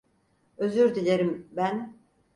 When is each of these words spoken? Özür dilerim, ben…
Özür 0.57 0.95
dilerim, 0.95 1.47
ben… 1.55 1.97